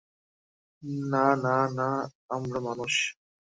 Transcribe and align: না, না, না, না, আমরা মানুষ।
না, 1.11 1.11
না, 1.11 1.25
না, 1.37 1.57
না, 1.77 1.89
আমরা 2.29 2.59
মানুষ। 2.59 2.93